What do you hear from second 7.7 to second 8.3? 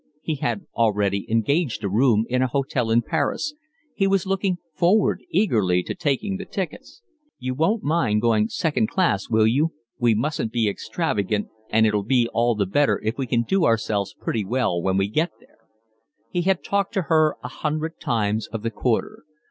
mind